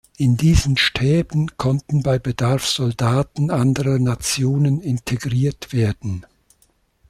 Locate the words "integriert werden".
4.81-6.25